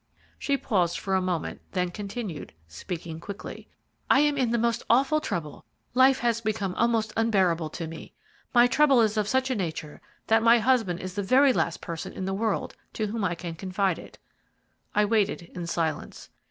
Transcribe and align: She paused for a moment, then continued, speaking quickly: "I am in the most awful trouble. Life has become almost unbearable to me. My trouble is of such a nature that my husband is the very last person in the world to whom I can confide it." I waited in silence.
She 0.39 0.57
paused 0.57 0.97
for 0.97 1.13
a 1.13 1.21
moment, 1.21 1.61
then 1.73 1.91
continued, 1.91 2.53
speaking 2.67 3.19
quickly: 3.19 3.67
"I 4.09 4.21
am 4.21 4.35
in 4.35 4.49
the 4.49 4.57
most 4.57 4.81
awful 4.89 5.21
trouble. 5.21 5.63
Life 5.93 6.17
has 6.21 6.41
become 6.41 6.73
almost 6.73 7.13
unbearable 7.15 7.69
to 7.69 7.85
me. 7.85 8.13
My 8.51 8.65
trouble 8.65 9.01
is 9.01 9.15
of 9.15 9.27
such 9.27 9.51
a 9.51 9.55
nature 9.55 10.01
that 10.25 10.41
my 10.41 10.57
husband 10.57 11.01
is 11.01 11.13
the 11.13 11.21
very 11.21 11.53
last 11.53 11.81
person 11.81 12.13
in 12.13 12.25
the 12.25 12.33
world 12.33 12.75
to 12.93 13.05
whom 13.05 13.23
I 13.23 13.35
can 13.35 13.53
confide 13.53 13.99
it." 13.99 14.17
I 14.95 15.05
waited 15.05 15.43
in 15.53 15.67
silence. 15.67 16.29